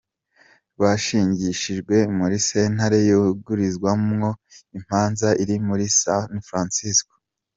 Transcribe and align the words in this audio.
Rwashingishijwe 0.75 1.95
muri 2.17 2.35
sentare 2.47 2.97
yungururizwamwo 3.09 4.29
imanza 4.77 5.27
iri 5.43 5.55
muri 5.67 5.85
San 6.01 6.29
Francisco. 6.49 7.13